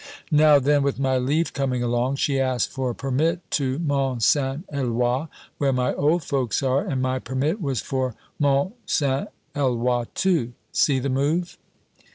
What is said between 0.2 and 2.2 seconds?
"Now then, with my leave coming along,